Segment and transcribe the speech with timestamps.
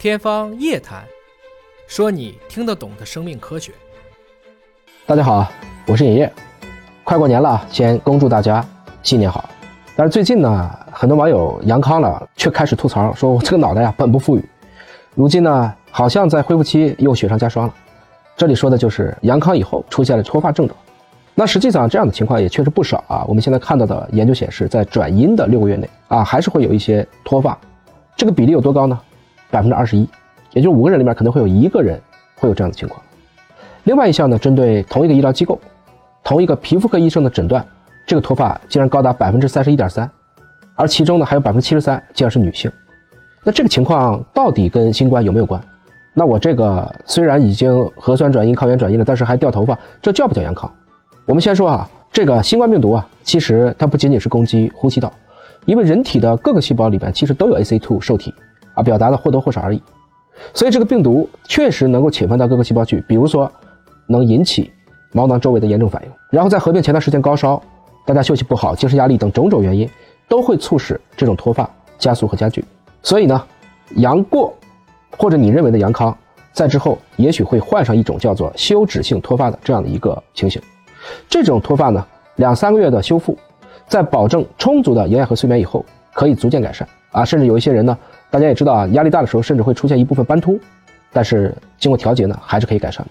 [0.00, 1.02] 天方夜谭，
[1.86, 3.70] 说你听得懂的生命科学。
[5.04, 5.46] 大家好，
[5.86, 6.32] 我是尹烨。
[7.04, 8.66] 快过年了，先恭祝大家
[9.02, 9.46] 新年好。
[9.94, 14.44] 但是最近呢，很多网友阳康了，却开始吐槽，说我这个脑袋呀本不富裕。
[15.14, 17.74] 如今呢，好像在恢复期又雪上加霜了。
[18.38, 20.74] 这里说的就是阳康以后出现了脱发症状。
[21.34, 23.22] 那实际上这样的情况也确实不少啊。
[23.28, 27.58] 我们现在看到的研究显示，在转阴的六个月内啊，还是会有一些脱发。
[28.16, 28.98] 这个比例有多高呢？
[29.50, 30.08] 百分之二十一，
[30.52, 32.00] 也就是五个人里面可能会有一个人
[32.36, 33.00] 会有这样的情况。
[33.84, 35.58] 另外一项呢，针对同一个医疗机构、
[36.22, 37.64] 同一个皮肤科医生的诊断，
[38.06, 40.08] 这个脱发竟然高达百分之三十一点三，
[40.74, 42.70] 而其中呢还有百分之七十三竟然是女性。
[43.42, 45.60] 那这个情况到底跟新冠有没有关？
[46.12, 50.70] 那我这个虽然已经核酸转阴、抗原转阴了，但是还掉头发，这叫不叫阳康？
[51.24, 55.10] 我们先说啊，这个新冠病毒啊，其实它不仅仅是攻击呼吸道，
[55.64, 58.34] 因为人体的各个细胞里边其实都有 ACE2 受体。
[58.82, 59.82] 表达的或多或少而已，
[60.54, 63.50] 所以这个病毒确实能够侵犯到各个细胞去，比如说
[64.06, 64.70] 能引起
[65.12, 67.60] 毛囊周围的炎症反应，然后再合并前段时间高烧、
[68.06, 69.88] 大家休息不好、精神压力等种种原因，
[70.28, 72.64] 都会促使这种脱发加速和加剧。
[73.02, 73.44] 所以呢，
[73.96, 74.54] 阳过
[75.16, 76.16] 或者你认为的阳康，
[76.52, 80.60] 在之后也许会患上一种叫做休止性脱发的这样的一个情形。
[81.28, 83.36] 这种脱发呢，两三个月的修复，
[83.86, 87.96] 在保证充足的营养和睡眠以后，可以逐渐改善啊，甚至有一些人呢。
[88.30, 90.58] 大家也知道啊，压力大的时候甚至会出现一部分斑秃，
[91.12, 93.10] 但是经过调节呢，还是可以改善的。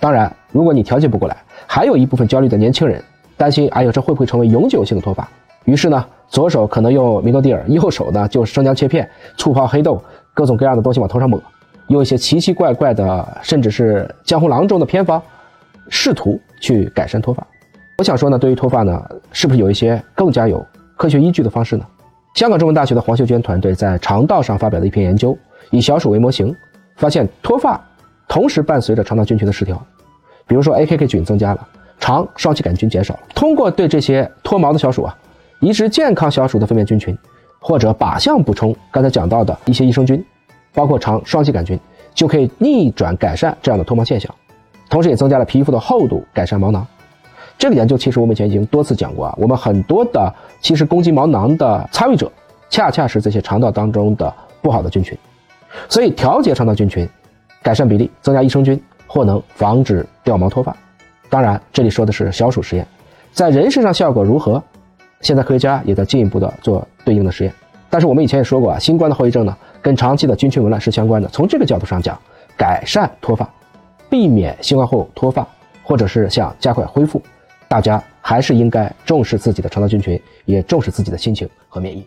[0.00, 3.02] 当然，如果你调节不过来，还有一部分焦虑的年轻人
[3.36, 5.28] 担心，哎呦，这会不会成为永久性的脱发？
[5.64, 10.02] 于是呢，左手可能用米诺地尔，右手呢就生姜切片、醋泡黑豆，
[10.34, 11.40] 各种各样的东西往头上抹，
[11.86, 15.22] 用一些奇奇怪怪的，甚至是江湖郎中的偏方，
[15.88, 17.46] 试图去改善脱发。
[17.98, 21.86] 我想说呢，对于脱发呢，是不是有一些更加有科学依据的方式呢？
[22.34, 25.36] 香港中文大学的黄秀娟团队在肠道上发表的一篇研究，
[25.70, 26.54] 以小鼠为模型，
[26.96, 27.78] 发现脱发
[28.26, 29.76] 同时伴随着肠道菌群的失调，
[30.46, 31.68] 比如说 AKK 菌增加了，
[32.00, 33.20] 肠双歧杆菌减少了。
[33.34, 35.14] 通过对这些脱毛的小鼠啊，
[35.60, 37.16] 移植健康小鼠的粪便菌群，
[37.60, 40.24] 或者靶向补充刚才讲到的一些益生菌，
[40.72, 41.78] 包括肠双歧杆菌，
[42.14, 44.34] 就可以逆转改善这样的脱毛现象，
[44.88, 46.86] 同时也增加了皮肤的厚度，改善毛囊。
[47.58, 52.30] 这个研究其实我们以前已经多次讲过啊，我们很多的其实攻击毛囊的参与者，
[52.68, 55.16] 恰恰是这些肠道当中的不好的菌群，
[55.88, 57.08] 所以调节肠道菌群，
[57.62, 60.76] 改善比例，增加益生菌，或能防止掉毛脱发。
[61.30, 62.86] 当然，这里说的是小鼠实验，
[63.32, 64.62] 在人身上效果如何？
[65.20, 67.54] 现在科学家也在进一步的做对应的实验。
[67.88, 71.28] 但是我们以前也说过啊，新冠的后遗症呢，跟长期的菌群紊乱是相关的。
[71.28, 72.18] 从这个角度上讲，
[72.56, 73.48] 改善脱发，
[74.10, 75.46] 避免新冠后脱发，
[75.84, 77.22] 或者是想加快恢复。
[77.72, 82.06] 大家还是应该重视自己的肠道菌群，也重视自己的心情和免疫。